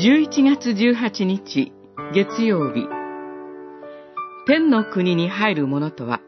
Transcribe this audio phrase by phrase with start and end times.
[0.00, 1.72] 11月18日
[2.14, 2.86] 月曜日
[4.46, 6.20] 天の国に入る者とは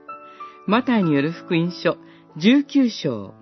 [0.67, 1.97] マタイによる福音書
[2.37, 3.33] 19章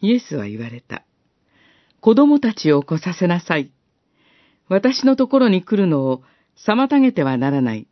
[0.00, 1.04] イエスは言われた。
[2.00, 3.70] 子供たちを来させなさい。
[4.68, 6.22] 私のところに来るのを
[6.66, 7.86] 妨げてはならない。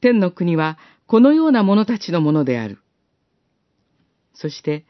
[0.00, 0.78] 天の国は
[1.08, 2.78] このような者たちのものである。
[4.34, 4.86] そして、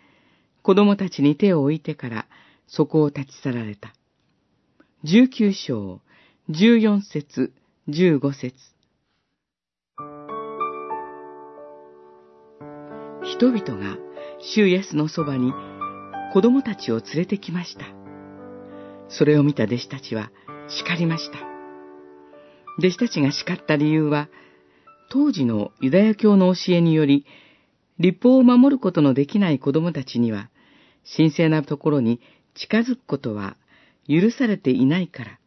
[0.62, 2.26] 子供たちに手を置いてから
[2.66, 3.94] そこを立ち去られた。
[5.04, 6.00] 十九章、
[6.48, 7.52] 十四節、
[7.88, 8.54] 十五節。
[13.22, 13.98] 人々が
[14.40, 15.52] 主イエスのそばに
[16.32, 17.86] 子供たちを連れてきました。
[19.08, 20.30] それを見た弟子たちは
[20.68, 21.38] 叱りました。
[22.78, 24.28] 弟子たちが叱った理由は、
[25.10, 27.24] 当時のユダヤ教の教えにより、
[27.98, 30.50] 立法を守ることのできない子供たちには、
[31.16, 32.20] 神聖なところに
[32.56, 33.56] 近づくことは
[34.08, 35.38] 許されていないから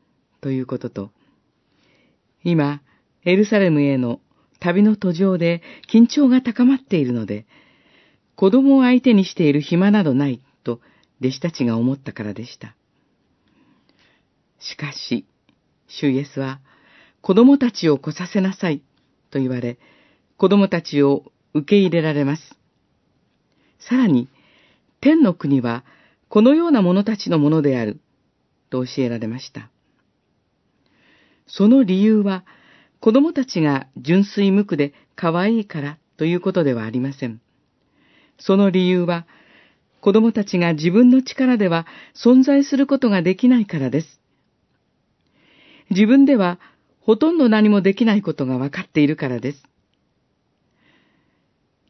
[0.42, 1.12] ということと、
[2.44, 2.82] 今、
[3.26, 4.22] エルサレムへの
[4.60, 7.46] 旅の途上で緊張が高まっているので、
[8.36, 10.80] 子供を相手にしている暇などないと
[11.20, 12.76] 弟子たちが思ったからでした。
[14.60, 15.26] しかし、
[15.88, 16.60] 主イエスは、
[17.22, 18.82] 子供たちを来させなさい
[19.32, 19.78] と言われ、
[20.38, 22.44] 子供たちを受け入れられます。
[23.80, 24.30] さらに、
[25.02, 25.84] 天の国は
[26.30, 28.00] このような者たちのものである、
[28.70, 29.70] と教えられました。
[31.48, 32.46] その理由は、
[33.00, 37.42] 子供たちが純粋無垢で可愛いからということではありません。
[38.38, 39.26] その理由は、
[40.02, 44.22] 子供たちが自分の力では存在することができないからです。
[45.90, 46.60] 自分では
[47.02, 49.64] ほとんど何もできないことが分かっているからです。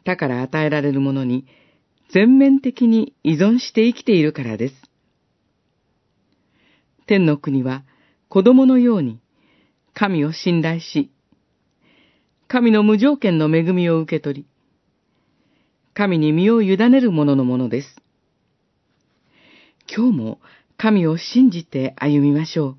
[0.06, 1.46] だから与えられるものに
[2.12, 4.76] 全面的に依存して生きているからです。
[7.06, 7.84] 天の国は
[8.28, 9.20] 子供のように
[9.94, 11.12] 神を信頼し、
[12.48, 14.48] 神の無条件の恵みを受け取り、
[15.94, 17.96] 神に身を委ねる者のものです。
[19.88, 20.40] 今日も
[20.78, 22.78] 神を信じて歩みましょう。